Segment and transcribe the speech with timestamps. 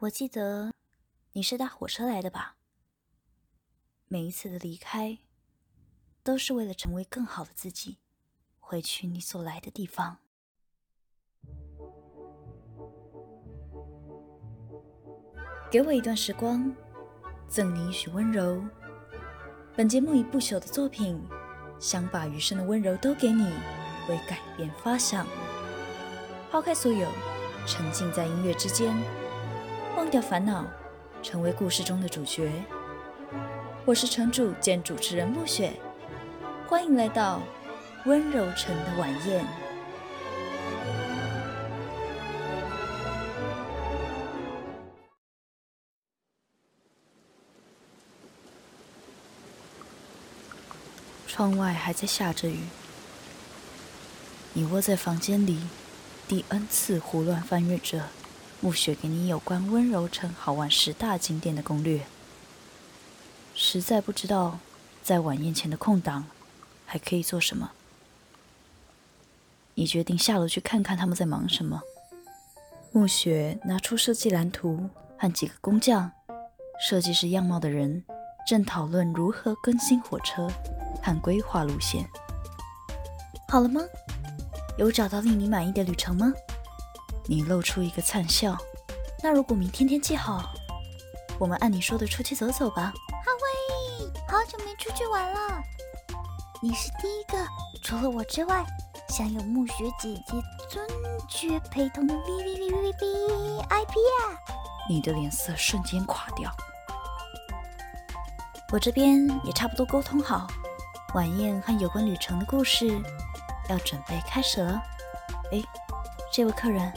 [0.00, 0.72] 我记得
[1.32, 2.56] 你是搭火车来的吧？
[4.08, 5.18] 每一次的离开，
[6.22, 7.98] 都是为了成为更好的自己，
[8.58, 10.16] 回去你所来的地方。
[15.70, 16.74] 给我一段时光，
[17.46, 18.58] 赠你一许温柔。
[19.76, 21.22] 本节目以不朽的作品，
[21.78, 23.44] 想把余生的温柔都给你，
[24.08, 25.26] 为改变发想。
[26.50, 27.06] 抛开所有，
[27.66, 28.96] 沉浸在音乐之间，
[29.96, 30.64] 忘掉烦恼，
[31.22, 32.50] 成为故事中的主角。
[33.84, 35.72] 我是城主兼主持人暮雪，
[36.68, 37.42] 欢迎来到
[38.04, 39.44] 温柔城的晚宴。
[51.26, 52.60] 窗外还在下着雨，
[54.52, 55.60] 你窝在房间里，
[56.28, 58.04] 第 N 次胡乱翻阅着
[58.60, 62.02] 暮雪给你有关温柔城好玩十大景点的攻略，
[63.54, 64.58] 实在不知道
[65.02, 66.26] 在晚宴前的空档
[66.86, 67.70] 还可以做什么。
[69.74, 71.80] 你决定下楼去看看他们在忙什么。
[72.92, 76.10] 暮雪拿出设计蓝图和几个工匠，
[76.80, 78.04] 设计师样貌的人
[78.46, 80.48] 正讨论如何更新火车。
[81.02, 82.06] 和规划路线，
[83.48, 83.80] 好了吗？
[84.76, 86.30] 有找到令你满意的旅程吗？
[87.30, 88.56] 你露出一个灿笑。
[89.22, 90.52] 那如果明天天气好，
[91.38, 92.92] 我们按你说的出去走走吧。
[93.08, 93.30] 哈
[94.00, 95.62] 喂，好久没出去玩了。
[96.60, 97.38] 你是第一个，
[97.84, 98.66] 除了我之外，
[99.08, 100.84] 享有暮雪姐姐尊
[101.28, 104.34] 爵陪同的 V V V V V I P 啊！
[104.88, 106.50] 你的脸色瞬间垮掉。
[108.72, 110.48] 我这边也差不多沟通好。
[111.14, 113.00] 晚宴和有关旅程的故事
[113.68, 114.82] 要准备开始了。
[115.52, 115.62] 哎，
[116.32, 116.92] 这位客人，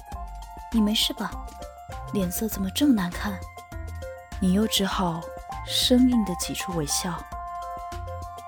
[0.73, 1.31] 你没事吧？
[2.13, 3.39] 脸色怎么这么难看？
[4.41, 5.21] 你又只好
[5.67, 7.23] 生硬的挤出微笑，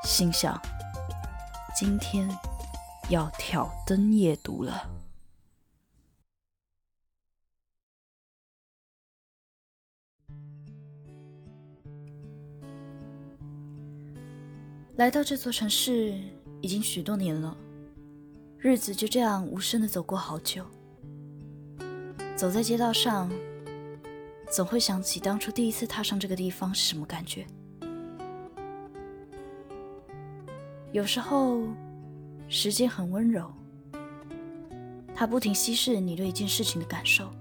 [0.04, 0.59] 心想：
[1.76, 2.28] 今天
[3.09, 4.90] 要挑灯夜读了。
[14.97, 16.19] 来到这座城市
[16.62, 17.56] 已经许多年了，
[18.58, 20.66] 日子就这样无声的走过好久。
[22.35, 23.31] 走在街道上，
[24.51, 27.47] 总会想起当初第一次踏上这个地方是什么感觉。
[30.91, 31.63] 有时候，
[32.50, 33.50] 时间很温柔，
[35.13, 37.31] 它不停稀释你对一件事情的感受，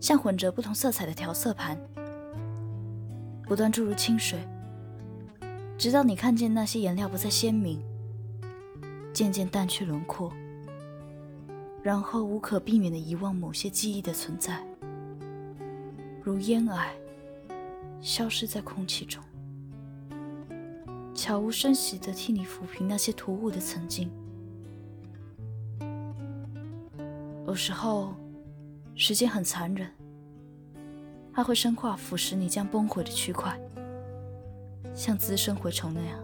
[0.00, 1.76] 像混着不同色彩的调色盘，
[3.48, 4.38] 不断注入清水。
[5.76, 7.82] 直到你看见那些颜料不再鲜明，
[9.12, 10.32] 渐渐淡去轮廓，
[11.82, 14.64] 然后无可避免的遗忘某些记忆的存在，
[16.22, 16.86] 如烟霭，
[18.00, 19.20] 消失在空气中，
[21.12, 24.08] 悄无声息的替你抚平那些突兀的曾经。
[27.48, 28.14] 有时候，
[28.94, 29.90] 时间很残忍，
[31.32, 33.58] 它会深化腐蚀你将崩毁的区块。
[34.94, 36.18] 像滋生蛔虫那样，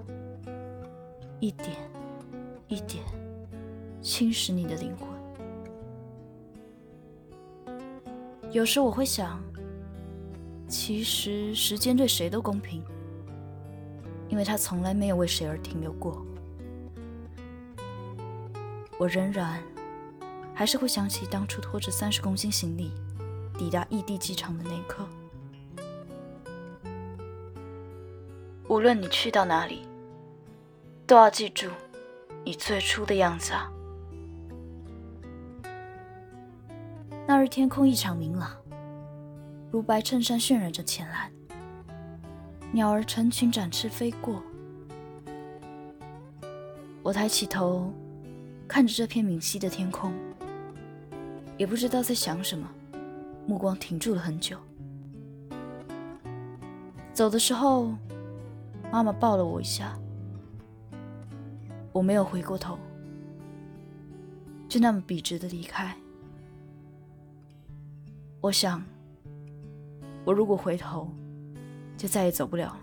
[1.40, 1.76] 一点
[2.68, 3.02] 一点
[4.00, 5.17] 侵蚀你的灵魂。
[8.50, 9.38] 有时我会想，
[10.66, 12.82] 其实时间对谁都公平，
[14.28, 16.24] 因为它从来没有为谁而停留过。
[18.98, 19.62] 我仍然
[20.54, 22.90] 还是会想起当初拖着三十公斤行李
[23.56, 25.06] 抵达异地机场的那一刻。
[28.66, 29.86] 无论你去到哪里，
[31.06, 31.68] 都要记住
[32.44, 33.70] 你最初的样子啊！
[37.30, 38.50] 那日天空异常明朗，
[39.70, 41.30] 如白衬衫渲染着浅蓝，
[42.72, 44.42] 鸟儿成群展翅飞过。
[47.02, 47.92] 我抬起头，
[48.66, 50.10] 看着这片明晰的天空，
[51.58, 52.66] 也不知道在想什么，
[53.46, 54.56] 目光停住了很久。
[57.12, 57.92] 走的时候。
[58.90, 59.98] 妈妈抱了我一下，
[61.92, 62.78] 我没有回过头，
[64.66, 65.94] 就那么笔直的离开。
[68.40, 68.80] 我想，
[70.24, 71.10] 我如果回头，
[71.96, 72.78] 就再也走不了。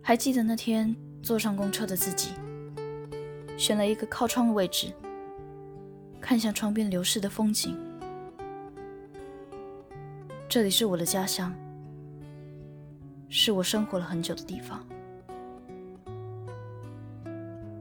[0.00, 2.30] 还记得那天坐上公车的自己，
[3.58, 4.90] 选了一个靠窗的位置，
[6.18, 7.76] 看向窗边流逝的风景。
[10.48, 11.54] 这里是我的家乡，
[13.28, 14.84] 是我生活了很久的地方。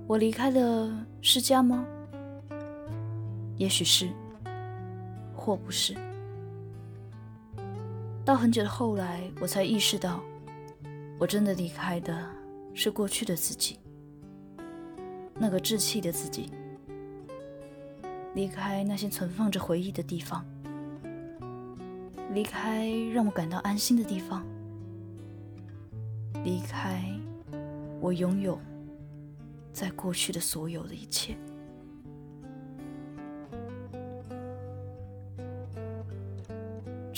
[0.06, 0.92] 我离开的
[1.22, 1.88] 是家吗？
[3.60, 4.10] 也许是，
[5.36, 5.94] 或不是。
[8.24, 10.22] 到很久的后来，我才意识到，
[11.20, 12.26] 我真的离开的
[12.74, 13.78] 是过去的自己，
[15.34, 16.50] 那个稚气的自己，
[18.34, 20.46] 离开那些存放着回忆的地方，
[22.32, 24.46] 离开让我感到安心的地方，
[26.46, 27.04] 离开
[28.00, 28.58] 我拥有
[29.74, 31.36] 在过去的所有的一切。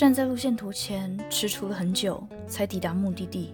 [0.01, 3.53] 站在路线图前，踟蹰了很久，才抵达目的地。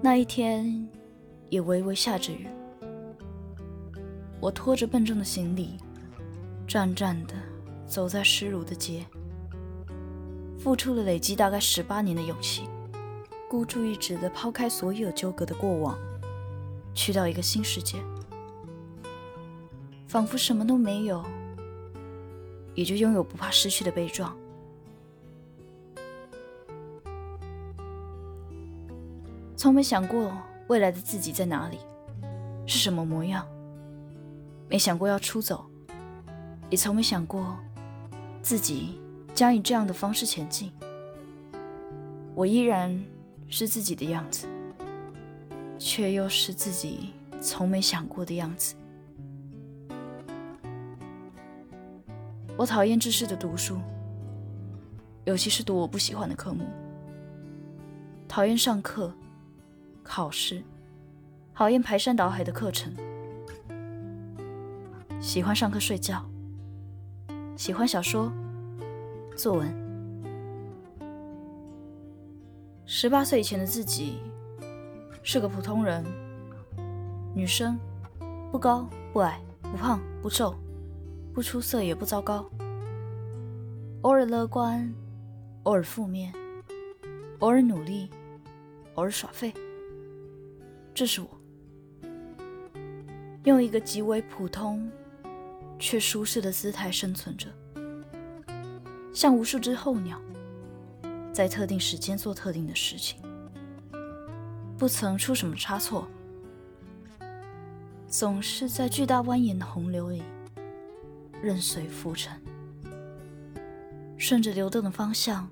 [0.00, 0.88] 那一天，
[1.50, 2.48] 也微微下着雨。
[4.40, 5.76] 我拖着笨重的行李，
[6.66, 7.34] 战战的
[7.86, 9.04] 走在湿漉的街，
[10.58, 12.66] 付出了累积大概十八年的勇气，
[13.50, 15.94] 孤注一掷的抛开所有纠葛的过往，
[16.94, 17.98] 去到一个新世界，
[20.08, 21.22] 仿佛什么都没有，
[22.74, 24.34] 也就拥有不怕失去的悲壮。
[29.60, 30.32] 从没想过
[30.68, 31.80] 未来的自己在哪里，
[32.64, 33.46] 是什么模样。
[34.70, 35.66] 没想过要出走，
[36.70, 37.58] 也从没想过
[38.40, 38.98] 自己
[39.34, 40.72] 将以这样的方式前进。
[42.34, 42.98] 我依然
[43.50, 44.48] 是自己的样子，
[45.78, 48.74] 却又是自己从没想过的样子。
[52.56, 53.78] 我讨厌知识的读书，
[55.26, 56.64] 尤其是读我不喜欢的科目。
[58.26, 59.12] 讨厌上课。
[60.02, 60.62] 考试，
[61.54, 62.92] 讨厌排山倒海的课程，
[65.20, 66.24] 喜欢上课睡觉，
[67.56, 68.32] 喜欢小说、
[69.36, 69.72] 作文。
[72.86, 74.18] 十八岁以前的自己
[75.22, 76.04] 是个普通人，
[77.34, 77.78] 女生，
[78.50, 80.54] 不高不矮，不胖不瘦，
[81.32, 82.50] 不出色也不糟糕，
[84.02, 84.92] 偶尔乐观，
[85.62, 86.32] 偶尔负面，
[87.38, 88.10] 偶尔努力，
[88.94, 89.54] 偶尔耍废。
[91.00, 91.30] 这是我，
[93.44, 94.86] 用一个极为普通
[95.78, 97.48] 却舒适的姿态生存着，
[99.10, 100.20] 像无数只候鸟，
[101.32, 103.18] 在特定时间做特定的事情，
[104.76, 106.06] 不曾出什么差错，
[108.06, 110.22] 总是在巨大蜿蜒的洪流里
[111.40, 112.38] 任随浮沉，
[114.18, 115.48] 顺着流动的方向，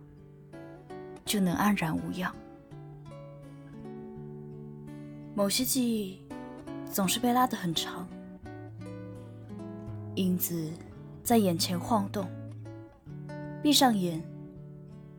[1.24, 2.30] 就能安然无恙。
[5.38, 6.20] 某些记忆
[6.93, 8.08] 总是被拉得很长，
[10.17, 10.69] 影子
[11.23, 12.29] 在眼前晃动。
[13.62, 14.20] 闭上眼，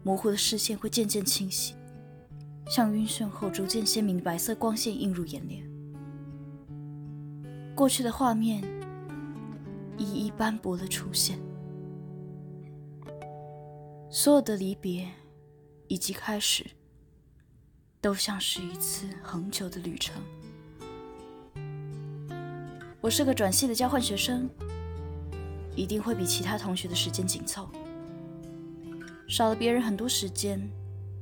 [0.03, 1.73] 模糊的视线会渐渐清晰，
[2.67, 5.63] 像晕眩后逐渐鲜明的白色光线映入眼帘。
[7.73, 8.61] 过去的画面
[9.97, 11.39] 一一斑驳地出现，
[14.09, 15.07] 所有的离别
[15.87, 16.69] 以及开始。
[18.01, 20.15] 都像是一次恒久的旅程。
[23.01, 24.49] 我是个转系的交换学生，
[25.75, 27.69] 一定会比其他同学的时间紧凑，
[29.27, 30.69] 少了别人很多时间，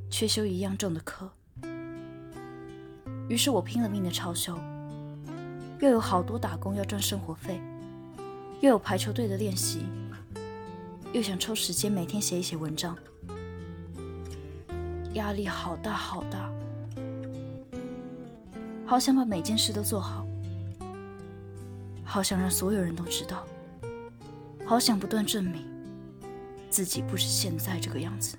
[0.09, 1.31] 却修一样重的课。
[3.27, 4.55] 于是我拼了命的超修，
[5.79, 7.59] 又有好多打工要赚生活费，
[8.61, 9.81] 又有排球队的练习，
[11.11, 12.95] 又想抽时间每天写一写文章，
[15.13, 16.51] 压力好大好大。
[18.87, 20.25] 好想把每件事都做好，
[22.05, 23.45] 好想让所有人都知道，
[24.65, 25.65] 好想不断证明
[26.69, 28.37] 自己不是现在这个样子。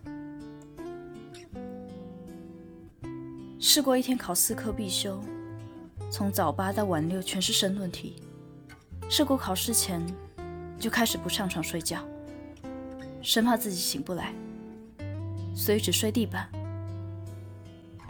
[3.60, 5.20] 试过一天考四科必修，
[6.10, 8.16] 从早八到晚六全是申论题。
[9.10, 10.02] 试过考试前
[10.78, 12.02] 就开始不上床睡觉，
[13.20, 14.32] 生怕自己醒不来，
[15.54, 16.48] 所以只睡地板。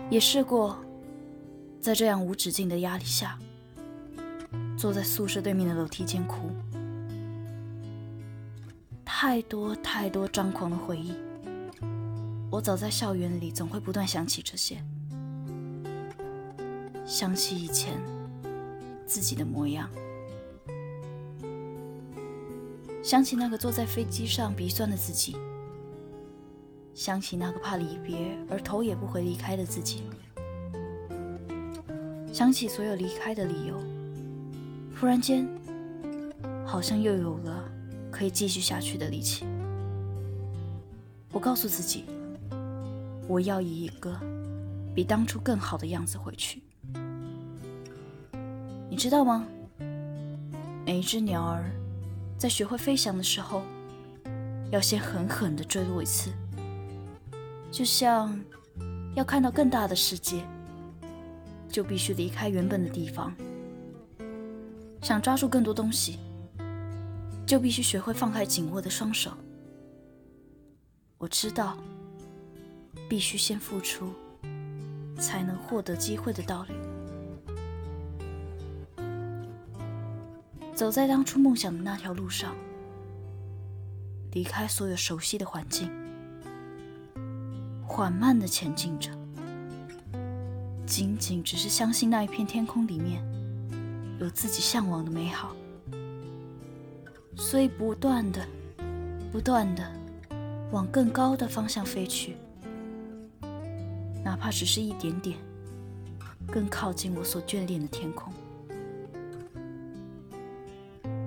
[0.09, 0.79] 也试过。
[1.89, 3.39] 在这样无止境的压力下，
[4.77, 6.51] 坐在宿舍对面的楼梯间哭。
[9.07, 11.15] 太多太多张狂的回忆，
[12.51, 14.85] 我早在校园里总会不断想起这些，
[17.07, 17.99] 想起以前
[19.07, 19.89] 自己的模样，
[23.03, 25.39] 想起那个坐在飞机上鼻酸的自己，
[26.93, 30.03] 想起那个怕离别而头也不回离开的自己。
[32.39, 33.83] 想起所有离开的理由，
[34.97, 35.45] 突然间，
[36.65, 37.69] 好像又有了
[38.13, 39.45] 可以继续下去的力气。
[41.33, 42.05] 我告诉自己，
[43.27, 44.17] 我要以一个
[44.95, 46.63] 比当初更好的样子回去。
[48.89, 49.45] 你知道吗？
[50.87, 51.69] 每一只鸟儿
[52.39, 53.63] 在学会飞翔的时候，
[54.71, 56.31] 要先狠狠地坠落一次，
[57.73, 58.41] 就像
[59.17, 60.45] 要看到更大的世界，
[61.69, 63.33] 就必须离开原本的地方。
[65.03, 66.19] 想抓住更多东西，
[67.47, 69.31] 就必须学会放开紧握的双手。
[71.19, 71.79] 我知道，
[73.09, 74.13] 必须先付出，
[75.17, 76.75] 才能获得机会的道理。
[80.75, 82.55] 走在当初梦想的那条路上，
[84.31, 85.91] 离开所有熟悉的环境，
[87.85, 89.11] 缓慢的前进着，
[90.89, 93.23] 仅仅只是相信那一片天空里面
[94.19, 95.55] 有自己向往的美好，
[97.37, 98.43] 所以不断的、
[99.31, 99.87] 不断的
[100.73, 102.37] 往更高的方向飞去，
[104.25, 105.37] 哪怕只是一点点，
[106.47, 108.33] 更靠近我所眷恋的天空。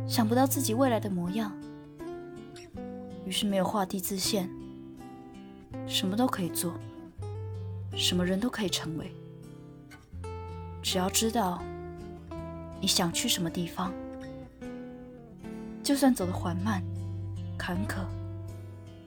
[0.08, 1.56] 想不到自己未来的模样，
[3.26, 4.50] 于是没有画地自限，
[5.86, 6.74] 什么都可以做，
[7.96, 9.14] 什么人都可以成为。
[10.92, 11.64] 只要知道
[12.82, 13.94] 你想去什么地方，
[15.82, 16.84] 就算走得缓慢、
[17.58, 18.04] 坎坷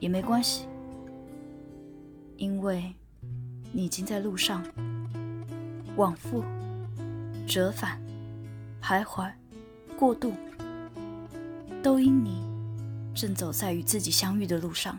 [0.01, 0.67] 也没关系，
[2.39, 2.91] 因为
[3.71, 4.65] 你已经在路上，
[5.95, 6.43] 往复、
[7.47, 8.01] 折返、
[8.83, 9.31] 徘徊、
[9.99, 10.33] 过渡。
[11.83, 12.43] 都因你
[13.15, 14.97] 正走在与自己相遇的路上，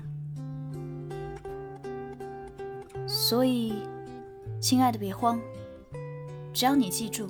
[3.07, 3.73] 所以，
[4.61, 5.41] 亲爱的，别慌。
[6.55, 7.29] 只要你记住，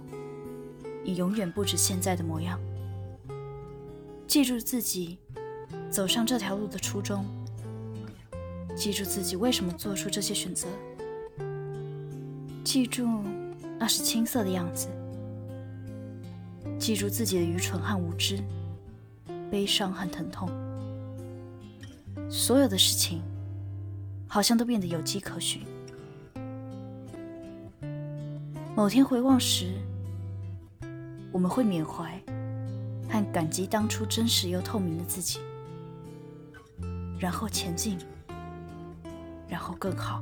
[1.04, 2.60] 你永远不止现在的模样。
[4.28, 5.18] 记住自己
[5.90, 7.26] 走上这条路的初衷，
[8.76, 10.68] 记住自己为什么做出这些选择，
[12.64, 13.08] 记住
[13.80, 14.90] 那是青涩的样子，
[16.78, 18.38] 记住自己的愚蠢和无知。
[19.50, 20.50] 悲伤和疼痛，
[22.30, 23.24] 所有的事情
[24.28, 25.64] 好像都变得有迹可循。
[28.76, 29.74] 某天回望时，
[31.32, 32.22] 我们会缅怀
[33.10, 35.40] 和感激当初真实又透明的自己，
[37.18, 37.98] 然后前进，
[39.48, 40.22] 然后更好，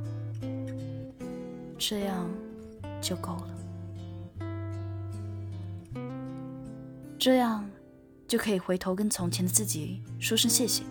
[1.76, 2.30] 这样
[3.00, 3.48] 就够了。
[7.18, 7.68] 这样。
[8.26, 10.82] 就可以回头跟从前的自己说声谢谢，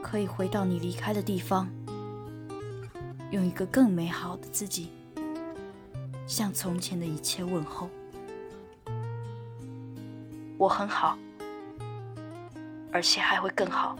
[0.00, 1.68] 可以回到你离开的地方，
[3.32, 4.90] 用一个更美好的自己
[6.28, 7.88] 向从前的一切问候。
[10.58, 11.18] 我很好，
[12.92, 13.96] 而且还会更好。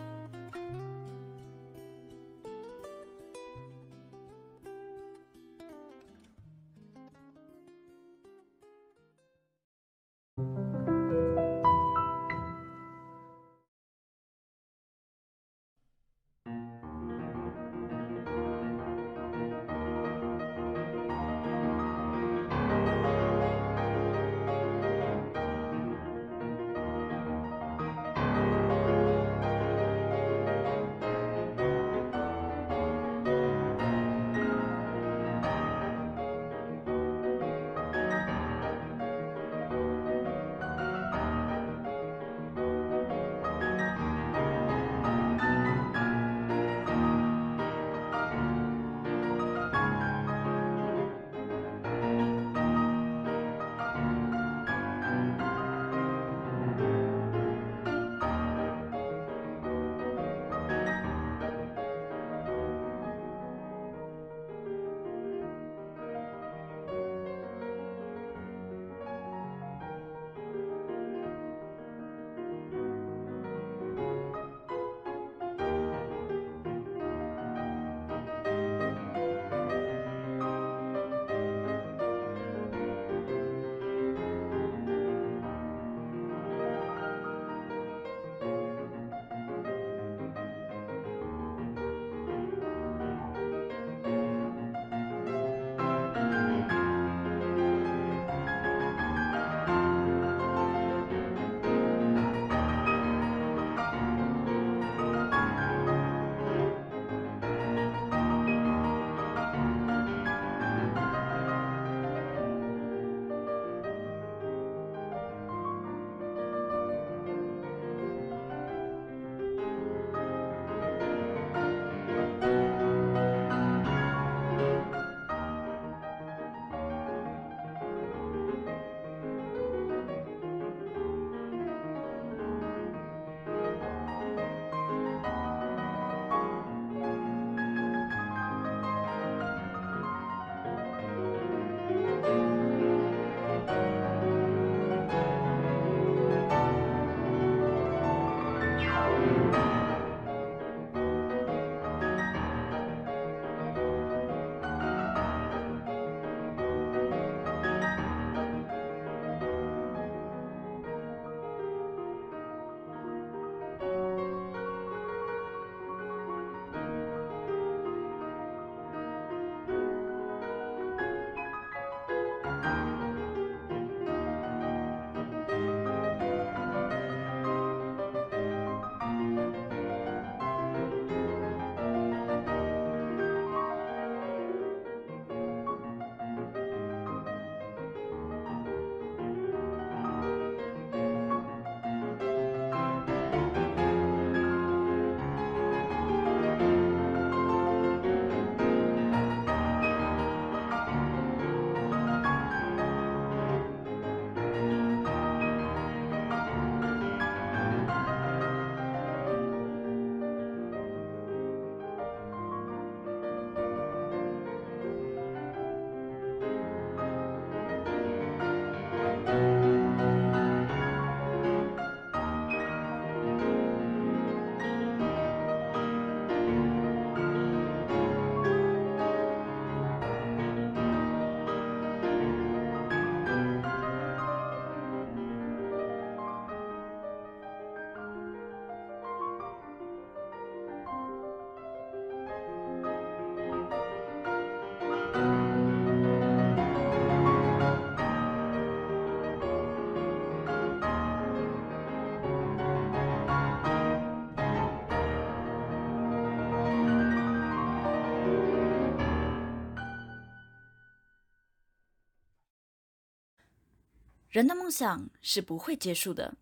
[264.29, 266.37] 人的梦想是不会结束的。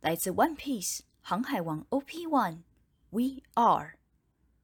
[0.00, 2.62] 来自《One Piece》航海王 OP One
[3.10, 3.98] We Are，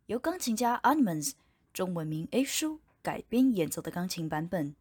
[0.07, 1.33] 由钢琴家 Animans
[1.75, 4.75] 中文名 A 叔改编演奏的钢琴版本。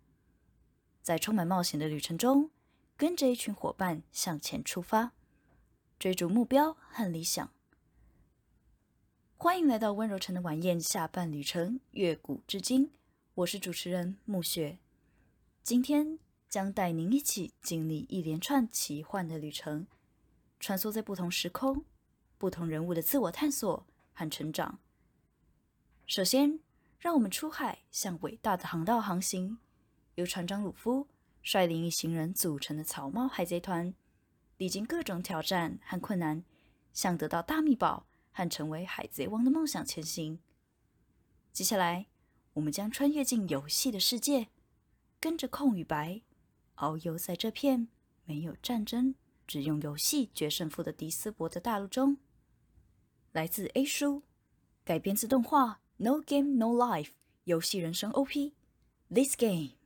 [1.01, 2.51] 在充满冒险的旅程中，
[2.95, 5.11] 跟着一群伙伴向前出发，
[5.99, 7.51] 追逐目标和理想。
[9.35, 12.91] 欢迎来到温柔城的晚宴下半旅程，乐古至今。
[13.33, 14.77] 我是主持人暮雪，
[15.63, 16.17] 今天
[16.53, 19.87] 将带您一起经历一连串奇幻的旅程，
[20.59, 21.83] 穿梭在不同时空、
[22.37, 24.77] 不同人物的自我探索和成长。
[26.05, 26.59] 首先，
[26.99, 29.57] 让我们出海向伟大的航道航行。
[30.13, 31.07] 由船长鲁夫
[31.41, 33.91] 率领一行人组成的草帽海贼团，
[34.57, 36.43] 历经各种挑战和困难，
[36.93, 40.37] 向得到大秘宝和成为海贼王的梦想前行。
[41.51, 42.05] 接下来，
[42.53, 44.49] 我们将穿越进游戏的世界，
[45.19, 46.21] 跟着空与白，
[46.75, 47.87] 遨游在这片
[48.25, 52.17] 没有战争、只用游戏决胜负的迪斯伯的大陆中。
[53.31, 54.23] 来自 A 书，
[54.83, 57.05] 改编自动画《No Game No Life》
[57.45, 58.53] 游戏人生 OP
[59.09, 59.82] This Game。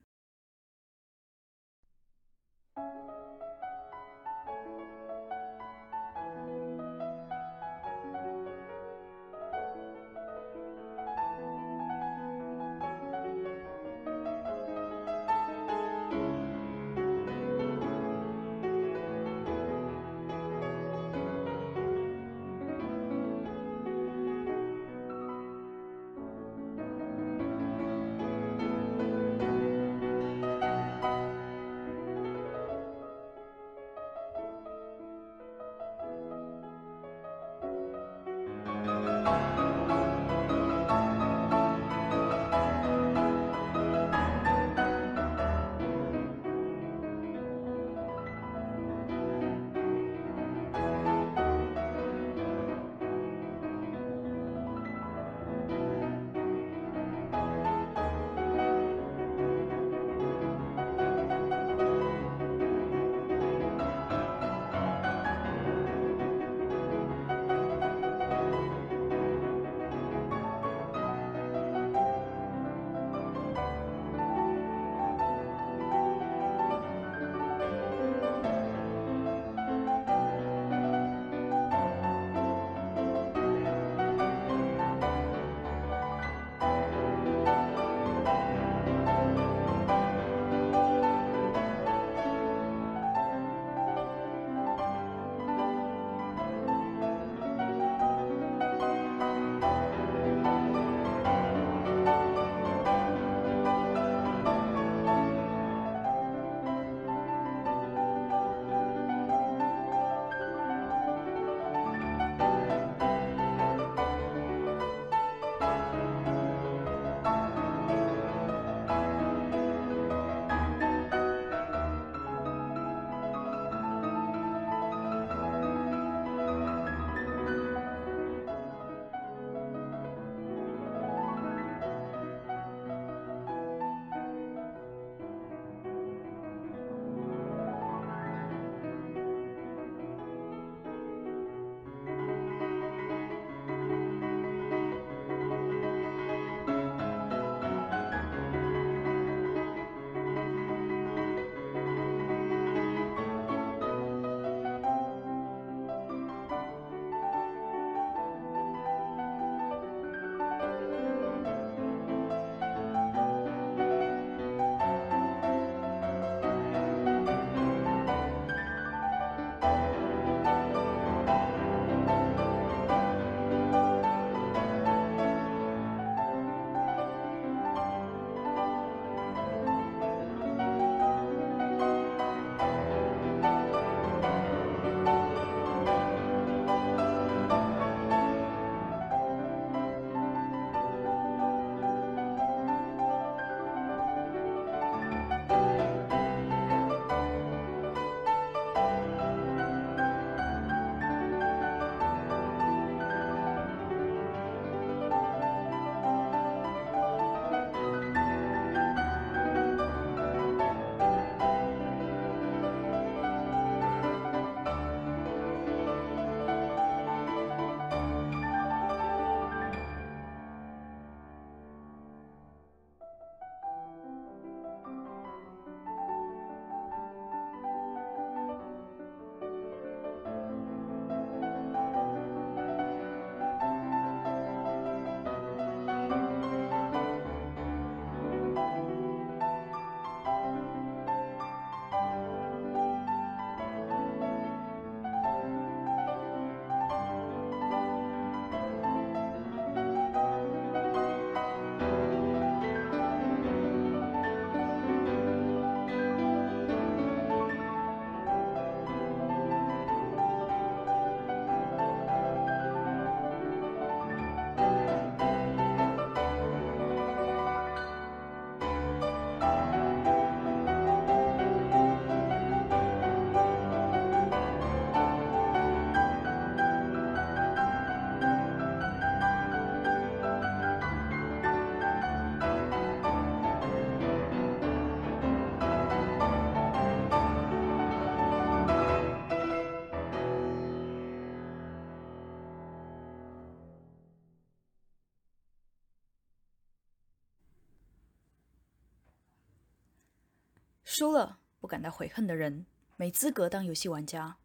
[300.97, 304.37] 输了不感到悔恨的人，没资格当游戏玩家。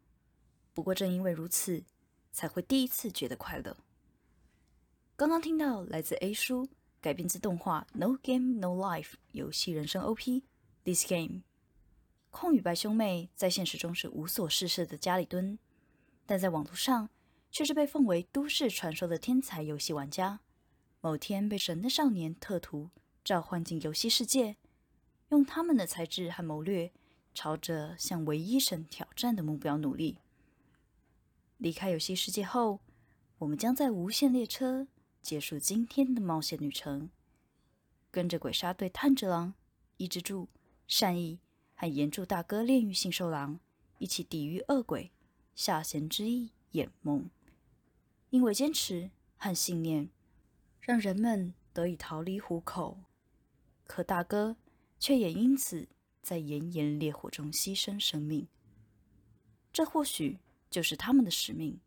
[0.71, 1.83] 不过正因为如此，
[2.31, 3.75] 才会第一次觉得快乐。
[5.15, 6.69] 刚刚听到来自 A 书
[7.01, 10.43] 改编自动画《No Game No Life》游戏人生 OP
[10.83, 11.41] This Game。
[12.29, 15.57] 空与白兄妹在现实中是无所事事的家里蹲，
[16.27, 17.09] 但在网络上
[17.49, 20.41] 却是被奉为都市传说的天才游戏玩家。
[21.01, 22.91] 某天被神的少年特图
[23.23, 24.57] 召唤进游戏世界，
[25.33, 26.91] 用他们的才智和谋略，
[27.33, 30.19] 朝着向唯一神挑战的目标努力。
[31.57, 32.81] 离开游戏世界后，
[33.39, 34.87] 我们将在无限列车
[35.23, 37.09] 结束今天的冒险旅程，
[38.11, 39.55] 跟着鬼杀队炭治郎、
[39.97, 40.49] 伊之助、
[40.87, 41.39] 善逸
[41.73, 43.59] 和炎柱大哥炼狱杏寿郎
[43.97, 45.11] 一起抵御恶鬼
[45.55, 47.27] 下弦之一魇梦。
[48.29, 50.11] 因为坚持和信念，
[50.79, 52.99] 让人们得以逃离虎口，
[53.87, 54.57] 可大哥
[55.03, 55.89] 却也因此
[56.21, 58.47] 在炎炎烈火中牺牲生命。
[59.73, 60.39] 这或许。
[60.69, 61.79] 就是他们的使命，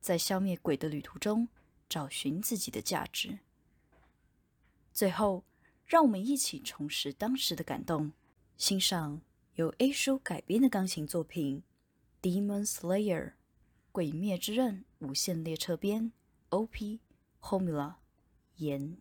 [0.00, 1.46] 在消灭鬼的旅途中
[1.90, 3.40] 找寻自己的价值。
[4.94, 5.44] 最后，
[5.84, 8.12] 让我们一起重拾当时的感动，
[8.56, 9.20] 欣赏
[9.56, 11.62] 由 A 叔改编的钢琴作品
[12.26, 13.26] 《Demon Slayer》
[13.92, 16.10] 鬼灭之刃无限列车篇
[16.48, 17.00] OP
[17.42, 17.96] Homura
[18.56, 18.96] 炎。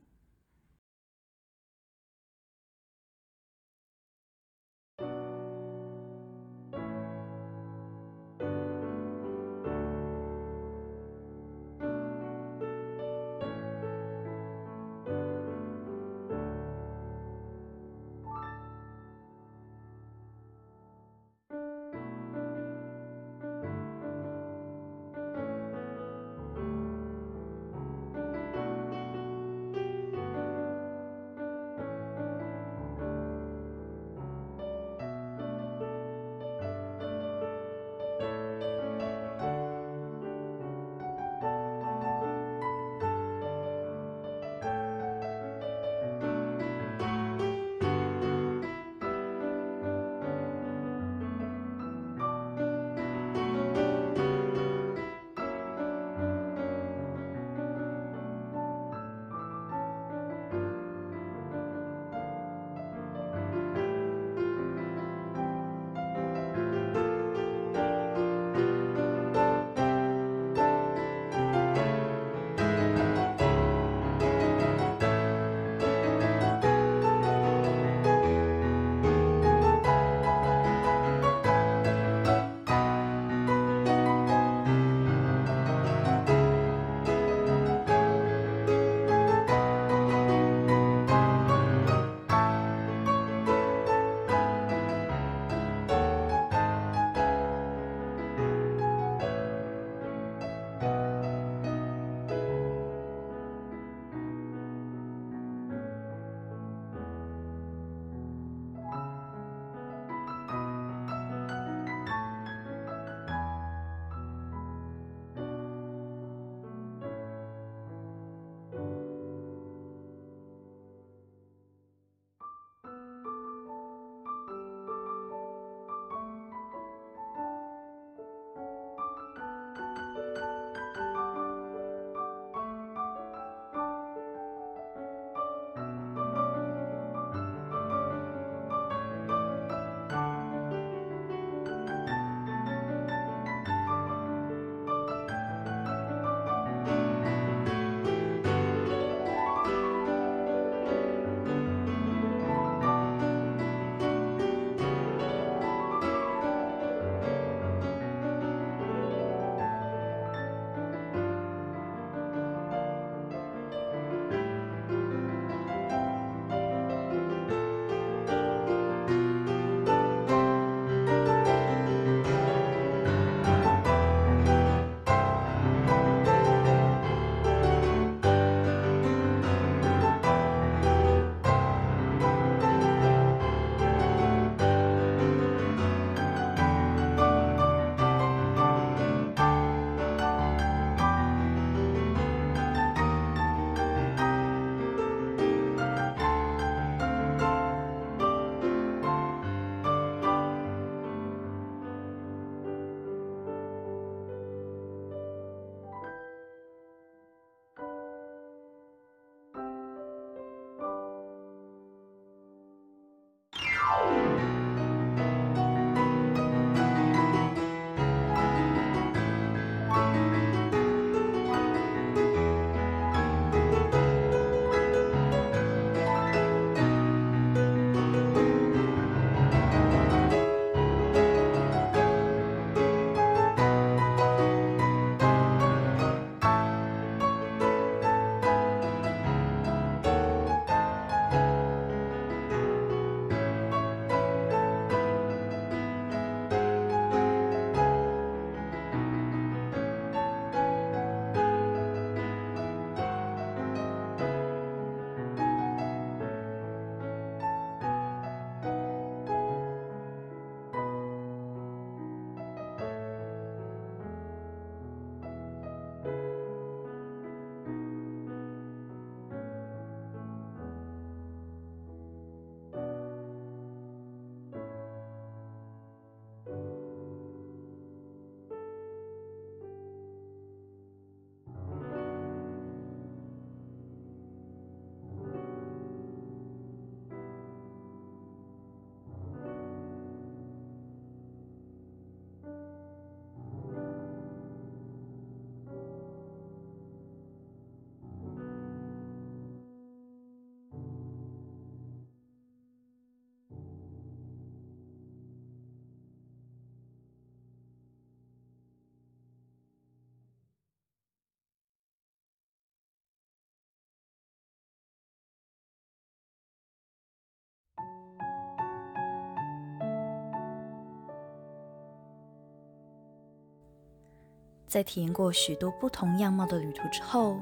[324.67, 327.39] 在体验过许多不同样貌的旅途之后，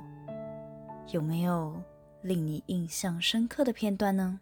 [1.11, 1.75] 有没有
[2.21, 4.39] 令你印象深刻的片段呢？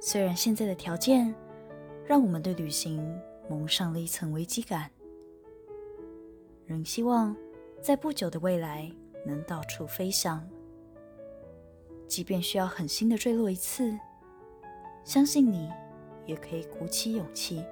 [0.00, 1.34] 虽然现在的条件
[2.06, 4.88] 让我们对旅行蒙上了一层危机感，
[6.64, 7.36] 仍希望
[7.82, 8.88] 在不久的未来
[9.26, 10.48] 能到处飞翔。
[12.06, 13.98] 即便需要狠心的坠落一次，
[15.04, 15.68] 相信你
[16.24, 17.64] 也可以鼓起勇气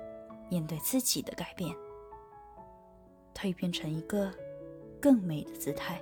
[0.50, 1.74] 面对自己的改变，
[3.36, 4.32] 蜕变成一个
[4.98, 6.00] 更美的姿态。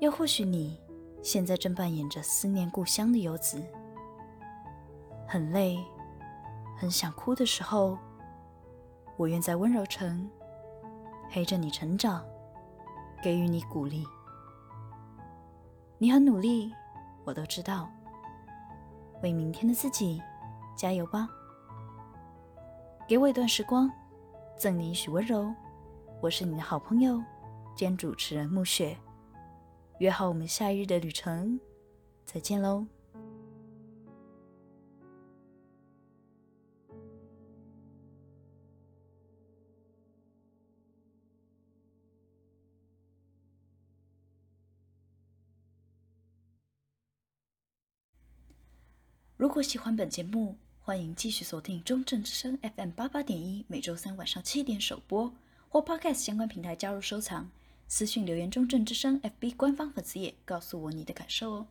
[0.00, 0.78] 又或许你
[1.22, 3.64] 现在正扮演着思念故乡的游子，
[5.26, 5.82] 很累，
[6.76, 7.96] 很想哭的时候，
[9.16, 10.28] 我愿在温柔城
[11.30, 12.22] 陪着你成长，
[13.22, 14.04] 给予你鼓励。
[15.96, 16.70] 你很努力，
[17.24, 17.88] 我都知道。
[19.22, 20.20] 为明天的自己
[20.76, 21.26] 加油吧！
[23.08, 23.90] 给我一段时光，
[24.58, 25.50] 赠你一许温柔。
[26.20, 27.22] 我是你的好朋友
[27.76, 28.96] 兼主持人暮雪，
[29.98, 31.60] 约好我们下一日的旅程，
[32.24, 32.86] 再见喽！
[49.36, 55.30] 如果喜欢本节目，欢迎继续锁定中正之声 FM 八八点一，每周三晚上七点首播，
[55.74, 57.50] 或 Podcast 相关平台加入收藏，
[57.88, 61.66] 私信留言中正之声 FB 官方粉丝页，告诉我你的感受哦。